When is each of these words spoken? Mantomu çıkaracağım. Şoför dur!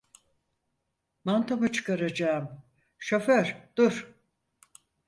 Mantomu 1.25 1.71
çıkaracağım. 1.71 2.49
Şoför 2.97 3.55
dur! 3.75 4.13